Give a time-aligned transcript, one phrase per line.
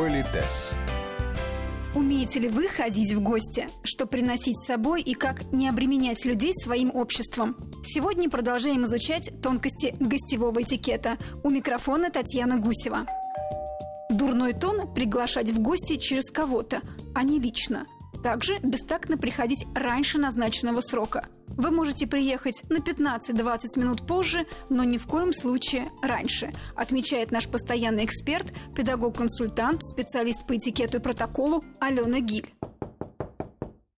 [0.00, 0.74] Политес.
[1.94, 3.66] Умеете ли вы ходить в гости?
[3.82, 7.54] Что приносить с собой и как не обременять людей своим обществом?
[7.84, 11.18] Сегодня продолжаем изучать тонкости гостевого этикета.
[11.44, 13.04] У микрофона Татьяна Гусева.
[14.10, 16.80] Дурной тон– приглашать в гости через кого-то,
[17.14, 17.84] а не лично.
[18.22, 21.28] Также бестактно приходить раньше назначенного срока.
[21.48, 27.48] Вы можете приехать на 15-20 минут позже, но ни в коем случае раньше, отмечает наш
[27.48, 32.48] постоянный эксперт, педагог-консультант, специалист по этикету и протоколу Алена Гиль.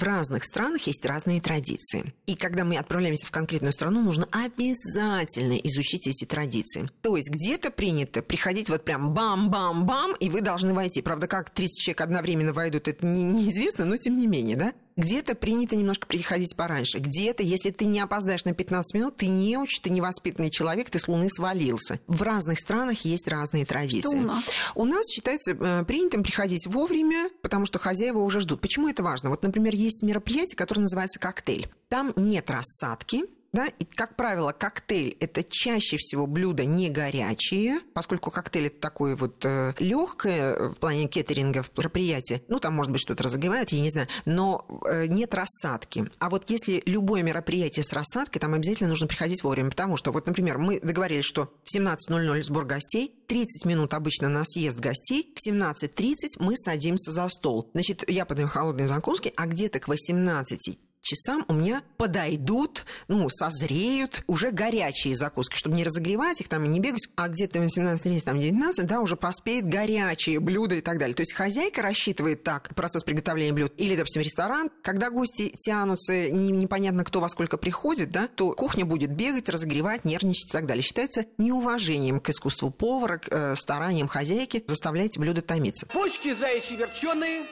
[0.00, 2.14] В разных странах есть разные традиции.
[2.24, 6.88] И когда мы отправляемся в конкретную страну, нужно обязательно изучить эти традиции.
[7.02, 11.02] То есть где-то принято приходить вот прям бам-бам-бам, и вы должны войти.
[11.02, 14.72] Правда, как 30 человек одновременно войдут, это не, неизвестно, но тем не менее, да?
[15.00, 16.98] Где-то принято немножко приходить пораньше.
[16.98, 20.98] Где-то, если ты не опоздаешь на 15 минут, ты не очень, ты невоспитанный человек, ты
[20.98, 22.00] с луны свалился.
[22.06, 24.00] В разных странах есть разные традиции.
[24.00, 24.50] Что у нас?
[24.74, 28.60] У нас считается э, принятым приходить вовремя, потому что хозяева уже ждут.
[28.60, 29.30] Почему это важно?
[29.30, 31.70] Вот, например, есть мероприятие, которое называется коктейль.
[31.88, 38.30] Там нет рассадки, да, и, как правило, коктейль– это чаще всего блюда не горячие, поскольку
[38.30, 42.42] коктейль– это такое вот э, легкое в плане кеттеринга мероприятие.
[42.48, 46.10] Ну, там, может быть, что-то разогревают, я не знаю, но э, нет рассадки.
[46.18, 50.26] А вот если любое мероприятие с рассадкой, там обязательно нужно приходить вовремя, потому что, вот,
[50.26, 55.48] например, мы договорились, что в 17.00 сбор гостей, 30 минут обычно на съезд гостей, в
[55.48, 57.68] 17.30 мы садимся за стол.
[57.72, 64.22] Значит, я подаю холодные закуски, а где-то к 18 часам у меня подойдут, ну, созреют
[64.26, 68.38] уже горячие закуски, чтобы не разогревать их там и не бегать, а где-то 18.30, там
[68.38, 71.14] 19, да, уже поспеет горячие блюда и так далее.
[71.14, 73.72] То есть хозяйка рассчитывает так процесс приготовления блюд.
[73.76, 78.84] Или, допустим, ресторан, когда гости тянутся, не, непонятно кто во сколько приходит, да, то кухня
[78.84, 80.82] будет бегать, разогревать, нервничать и так далее.
[80.82, 85.86] Считается неуважением к искусству повара, к э, стараниям хозяйки заставлять блюда томиться.
[85.86, 87.46] Почки заячьи верченые,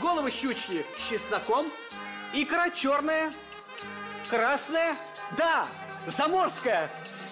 [0.00, 1.66] головы щучки с чесноком,
[2.36, 3.32] икра черная,
[4.28, 4.94] красная,
[5.36, 5.66] да,
[6.06, 6.88] заморская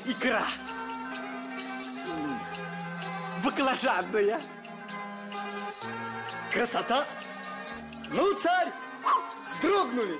[0.06, 0.42] икра.
[3.44, 4.40] Баклажанная.
[6.50, 7.04] Красота.
[8.10, 8.68] Ну, царь,
[9.50, 10.18] вздрогнули.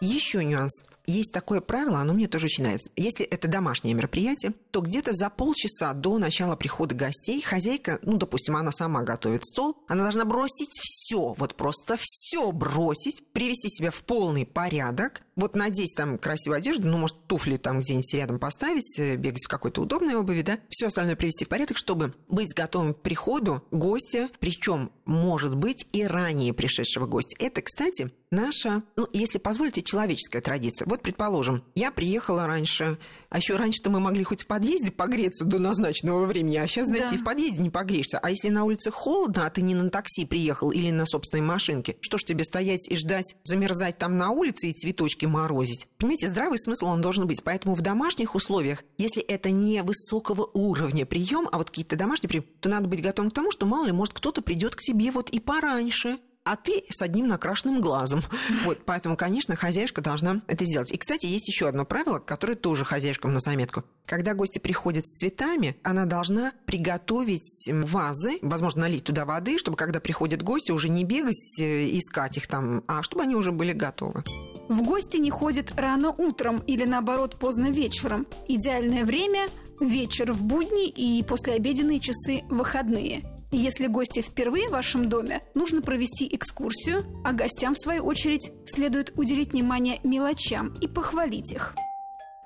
[0.00, 0.84] Еще нюанс.
[1.08, 2.90] Есть такое правило, оно мне тоже очень нравится.
[2.94, 8.56] Если это домашнее мероприятие, то где-то за полчаса до начала прихода гостей хозяйка, ну, допустим,
[8.56, 14.02] она сама готовит стол, она должна бросить все, вот просто все бросить, привести себя в
[14.02, 19.16] полный порядок, вот надеть там красивую одежду, ну, может, туфли там где-нибудь рядом поставить, э,
[19.16, 23.00] бегать в какой-то удобной обуви, да, все остальное привести в порядок, чтобы быть готовым к
[23.00, 27.34] приходу гостя, причем, может быть, и ранее пришедшего гостя.
[27.38, 30.86] Это, кстати, наша, ну, если позволите, человеческая традиция.
[30.86, 32.98] Вот, предположим, я приехала раньше,
[33.30, 37.16] а еще раньше-то мы могли хоть в подъезде погреться до назначенного времени, а сейчас зайти
[37.16, 37.22] Да.
[37.22, 38.18] в подъезде не погреешься.
[38.18, 41.96] А если на улице холодно, а ты не на такси приехал или на собственной машинке,
[42.00, 45.86] что ж тебе стоять и ждать, замерзать там на улице и цветочки морозить?
[45.98, 47.42] Понимаете, здравый смысл он должен быть.
[47.44, 52.46] Поэтому в домашних условиях, если это не высокого уровня прием, а вот какие-то домашние приемы,
[52.60, 55.30] то надо быть готовым к тому, что мало ли, может, кто-то придет к тебе вот
[55.30, 56.18] и пораньше,
[56.48, 58.22] а ты с одним накрашенным глазом.
[58.64, 60.90] Вот, поэтому, конечно, хозяюшка должна это сделать.
[60.90, 63.84] И, кстати, есть еще одно правило, которое тоже хозяюшкам на заметку.
[64.06, 70.00] Когда гости приходят с цветами, она должна приготовить вазы, возможно, налить туда воды, чтобы когда
[70.00, 74.24] приходят гости, уже не бегать, э, искать их там, а чтобы они уже были готовы.
[74.68, 78.26] В гости не ходят рано утром или, наоборот, поздно вечером.
[78.48, 79.48] Идеальное время–
[79.80, 83.37] вечер в будни и послеобеденные часы выходные.
[83.50, 89.10] Если гости впервые в вашем доме, нужно провести экскурсию, а гостям, в свою очередь, следует
[89.16, 91.74] уделить внимание мелочам и похвалить их.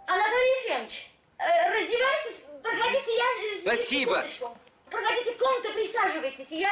[0.06, 3.54] Анатолий Ефремович, э, раздевайтесь, проходите, я...
[3.54, 4.24] э, Спасибо.
[4.90, 6.70] Проходите в комнату, присаживайтесь, я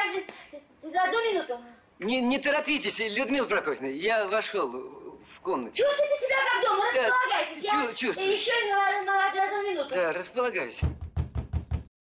[0.81, 1.59] за одну минуту.
[1.99, 5.83] Не, не торопитесь, Людмила Прокофьевна, я вошел в комнате.
[5.83, 7.63] Чувствуйте себя как дома, Да, располагайтесь.
[7.63, 8.31] я чу- чувствую.
[8.31, 9.89] еще на, на- на одну минуту.
[9.89, 10.81] Да, располагаюсь.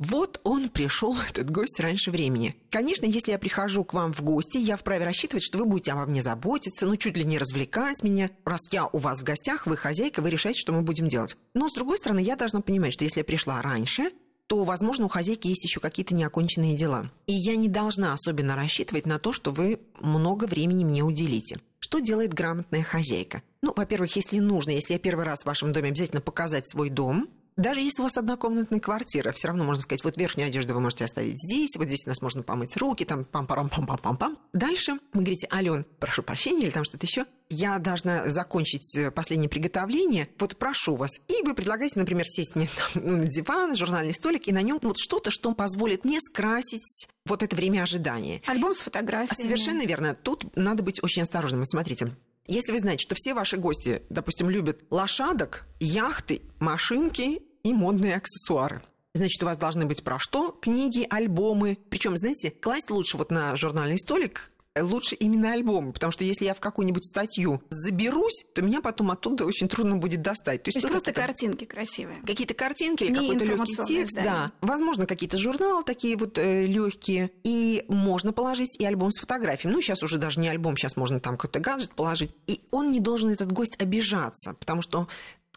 [0.00, 2.56] Вот он пришел, этот гость, раньше времени.
[2.70, 6.06] Конечно, если я прихожу к вам в гости, я вправе рассчитывать, что вы будете обо
[6.06, 8.30] мне заботиться, ну, чуть ли не развлекать меня.
[8.46, 11.36] Раз я у вас в гостях, вы хозяйка, вы решаете, что мы будем делать.
[11.52, 14.10] Но, с другой стороны, я должна понимать, что если я пришла раньше,
[14.46, 17.10] то, возможно, у хозяйки есть еще какие-то неоконченные дела.
[17.26, 21.60] И я не должна особенно рассчитывать на то, что вы много времени мне уделите.
[21.78, 23.42] Что делает грамотная хозяйка?
[23.62, 27.28] Ну, во-первых, если нужно, если я первый раз в вашем доме, обязательно показать свой дом,
[27.60, 31.04] Даже если у вас однокомнатная квартира, все равно можно сказать, вот верхнюю одежду вы можете
[31.04, 34.38] оставить здесь, вот здесь у нас можно помыть руки, там пам-парам-пам-пам-пам-пам.
[34.54, 39.50] Дальше вы говорите, Ален, прошу прощения, или там что-то еще, я должна закончить э, последнее
[39.50, 41.10] приготовление, вот прошу вас.
[41.28, 44.96] И вы предлагаете, например, сесть мне там, на диван, журнальный столик, и на нем вот
[44.96, 48.40] что-то, что позволит мне скрасить вот это время ожидания.
[48.46, 49.42] Альбом с фотографиями.
[49.42, 50.14] Совершенно верно.
[50.14, 51.66] Тут надо быть очень осторожным.
[51.66, 52.16] Смотрите,
[52.46, 58.82] если вы знаете, что все ваши гости, допустим, любят лошадок, яхты, машинки и модные аксессуары,
[59.12, 60.52] Значит, у вас должны быть про что?
[60.52, 61.78] Книги, альбомы.
[61.88, 66.54] Причем, знаете, класть лучше вот на журнальный столик лучше именно альбомы, потому что если я
[66.54, 70.62] в какую-нибудь статью заберусь, то меня потом оттуда очень трудно будет достать.
[70.62, 71.20] То есть, То есть просто это...
[71.20, 72.16] картинки красивые.
[72.24, 74.32] Какие-то картинки или какой-то легкий текст, издание.
[74.32, 74.52] да.
[74.60, 77.30] Возможно, какие-то журналы такие вот э, легкие.
[77.42, 79.74] И можно положить и альбом с фотографиями.
[79.74, 82.30] Ну, сейчас уже даже не альбом, сейчас можно там какой-то гаджет положить.
[82.46, 85.08] И он не должен, этот гость, обижаться, потому что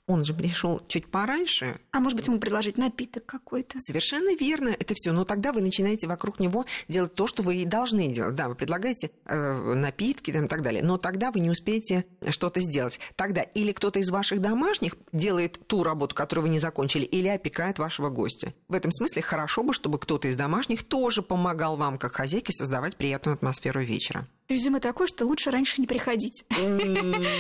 [0.05, 1.79] он же пришел чуть пораньше.
[1.91, 3.79] А может быть, ему предложить напиток какой-то?
[3.79, 5.13] Совершенно верно, это все.
[5.13, 8.35] Но тогда вы начинаете вокруг него делать то, что вы и должны делать.
[8.35, 12.59] Да, вы предлагаете э, напитки там, и так далее, но тогда вы не успеете что-то
[12.59, 12.99] сделать.
[13.15, 17.79] Тогда или кто-то из ваших домашних делает ту работу, которую вы не закончили, или опекает
[17.79, 18.53] вашего гостя.
[18.67, 22.97] В этом смысле хорошо бы, чтобы кто-то из домашних тоже помогал вам, как хозяйке, создавать
[22.97, 24.27] приятную атмосферу вечера.
[24.53, 26.45] Резюме такое, что лучше раньше не приходить,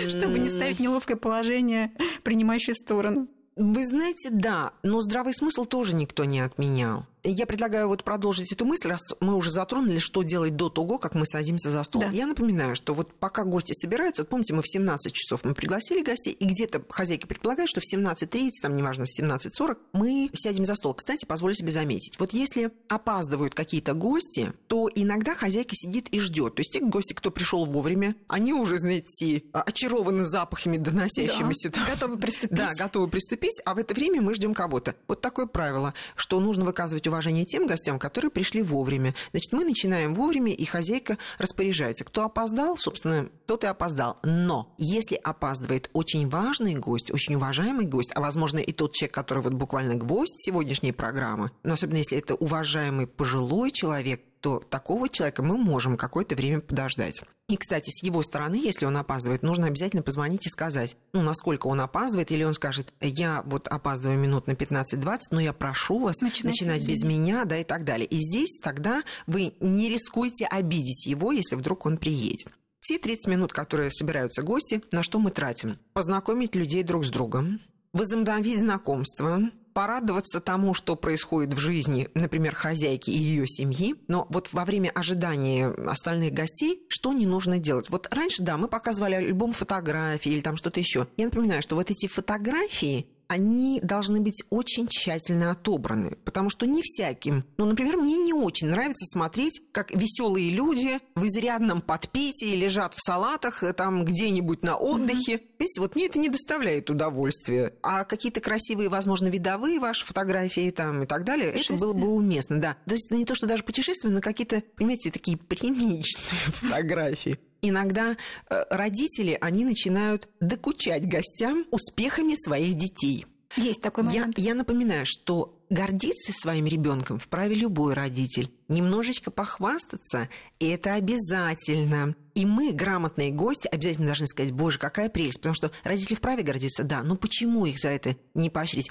[0.09, 1.91] чтобы не ставить неловкое положение
[2.23, 3.27] принимающей сторону.
[3.55, 7.05] Вы знаете, да, но здравый смысл тоже никто не отменял.
[7.25, 11.15] Я предлагаю вот продолжить эту мысль, раз мы уже затронули, что делать до того, как
[11.15, 12.01] мы садимся за стол.
[12.01, 12.09] Да.
[12.09, 16.03] Я напоминаю, что вот пока гости собираются, вот помните, мы в 17 часов мы пригласили
[16.03, 20.75] гостей, и где-то хозяйки предполагают, что в 17.30, там, неважно, в 17.40 мы сядем за
[20.75, 20.95] стол.
[20.95, 26.55] Кстати, позволю себе заметить, вот если опаздывают какие-то гости, то иногда хозяйка сидит и ждет.
[26.55, 31.69] То есть те гости, кто пришел вовремя, они уже, знаете, очарованы запахами, доносящимися.
[31.69, 32.57] Да, готовы приступить.
[32.57, 34.95] Да, готовы приступить, а в это время мы ждем кого-то.
[35.07, 39.15] Вот такое правило, что нужно выказывать уважение тем гостям, которые пришли вовремя.
[39.31, 42.03] Значит, мы начинаем вовремя, и хозяйка распоряжается.
[42.03, 44.17] Кто опоздал, собственно, тот и опоздал.
[44.23, 49.43] Но если опаздывает очень важный гость, очень уважаемый гость, а, возможно, и тот человек, который
[49.43, 55.41] вот буквально гвоздь сегодняшней программы, но особенно если это уважаемый пожилой человек, то такого человека
[55.41, 57.23] мы можем какое-то время подождать.
[57.47, 61.67] И, кстати, с его стороны, если он опаздывает, нужно обязательно позвонить и сказать, ну, насколько
[61.67, 66.19] он опаздывает, или он скажет, я вот опаздываю минут на 15-20, но я прошу вас
[66.19, 68.05] Начинайте начинать без меня, да, и так далее.
[68.05, 72.51] И здесь тогда вы не рискуете обидеть его, если вдруг он приедет.
[72.81, 75.79] Те 30 минут, которые собираются гости, на что мы тратим?
[75.93, 77.61] Познакомить людей друг с другом,
[77.93, 79.39] возобновить знакомство,
[79.73, 84.89] порадоваться тому, что происходит в жизни, например, хозяйки и ее семьи, но вот во время
[84.89, 87.89] ожидания остальных гостей, что не нужно делать?
[87.89, 91.07] Вот раньше, да, мы показывали альбом фотографий или там что-то еще.
[91.17, 96.81] Я напоминаю, что вот эти фотографии, они должны быть очень тщательно отобраны, потому что не
[96.83, 97.45] всяким.
[97.57, 102.99] Ну, например, мне не очень нравится смотреть, как веселые люди в изрядном подпитии лежат в
[103.03, 105.35] салатах э, там где-нибудь на отдыхе.
[105.35, 105.52] Mm-hmm.
[105.63, 107.73] Видите, вот мне это не доставляет удовольствия.
[107.81, 112.59] А какие-то красивые, возможно, видовые ваши фотографии там и так далее, это было бы уместно,
[112.59, 112.75] да.
[112.85, 116.03] То есть не то, что даже путешествия, но какие-то, понимаете, такие приличные
[116.53, 118.17] фотографии иногда
[118.49, 123.25] э, родители, они начинают докучать гостям успехами своих детей.
[123.55, 124.37] Есть такой момент.
[124.37, 128.53] Я, я напоминаю, что гордиться своим ребенком вправе любой родитель.
[128.67, 130.29] Немножечко похвастаться,
[130.59, 132.15] и это обязательно.
[132.35, 135.39] И мы, грамотные гости, обязательно должны сказать, боже, какая прелесть.
[135.39, 138.89] Потому что родители вправе гордиться, да, но почему их за это не поощрить?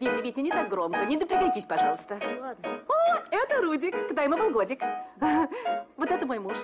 [0.00, 1.04] Витя, Витя, не так громко.
[1.06, 2.20] Не допрягайтесь, пожалуйста.
[2.40, 2.80] Ладно.
[2.88, 3.94] О, это Рудик.
[4.08, 4.80] Когда ему был годик.
[5.96, 6.58] Вот это мой муж.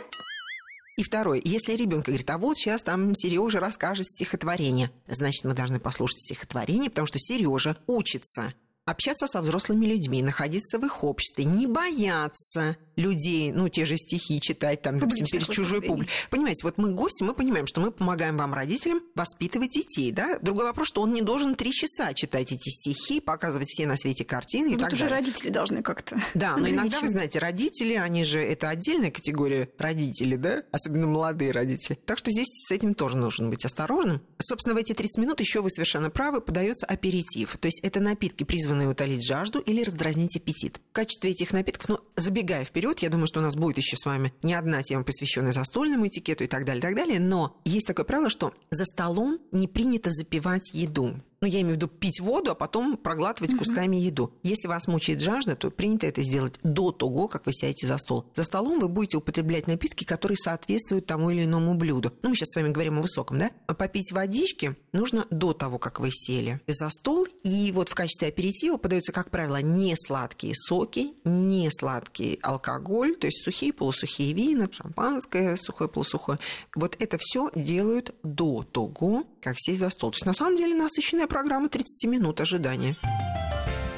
[0.97, 5.81] И второе, если ребенок говорит, а вот сейчас там Сережа расскажет стихотворение, значит, мы должны
[5.81, 8.53] послушать стихотворение, потому что Сережа учится
[8.85, 14.41] общаться со взрослыми людьми, находиться в их обществе, не бояться людей, ну, те же стихи
[14.41, 16.13] читать, там, допустим, перед чужой публикой.
[16.31, 20.39] Понимаете, вот мы гости, мы понимаем, что мы помогаем вам, родителям, воспитывать детей, да?
[20.41, 24.25] Другой вопрос, что он не должен три часа читать эти стихи, показывать все на свете
[24.25, 25.19] картины ну, и так уже далее.
[25.19, 30.37] родители должны как-то Да, но иногда, вы знаете, родители, они же, это отдельная категория родителей,
[30.37, 30.63] да?
[30.71, 31.99] Особенно молодые родители.
[32.05, 34.21] Так что здесь с этим тоже нужно быть осторожным.
[34.39, 37.57] Собственно, в эти 30 минут еще вы совершенно правы, подается аперитив.
[37.59, 40.81] То есть это напитки, призванные утолить жажду или раздразнить аппетит.
[40.91, 43.01] В качестве этих напитков, ну, забегая вперед.
[43.01, 46.45] Я думаю, что у нас будет еще с вами не одна тема, посвященная застольному этикету
[46.45, 47.21] и так далее, и так далее.
[47.21, 51.21] Но есть такое правило, что за столом не принято запивать еду.
[51.43, 54.33] Ну, я имею в виду пить воду, а потом проглатывать кусками еду.
[54.45, 58.27] Если вас мучает жажда, то принято это сделать до того, как вы сядете за стол.
[58.37, 62.13] За столом вы будете употреблять напитки, которые соответствуют тому или иному блюду.
[62.23, 63.51] Ну, мы сейчас с вами говорим о высоком, да?
[63.67, 67.27] А попить водички нужно до того, как вы сели за стол.
[67.43, 73.27] И вот в качестве аперитива подаются, как правило, не сладкие соки, не сладкий алкоголь, то
[73.27, 76.39] есть сухие, полусухие вина, шампанское, сухое, полусухое.
[76.77, 80.13] Вот это все делают до того, как сесть за стол.
[80.13, 82.97] То есть на самом деле насыщенная программа 30 минут ожидания.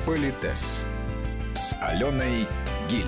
[0.07, 0.83] Политес
[1.55, 2.49] с Аленой
[2.89, 3.05] Гиль.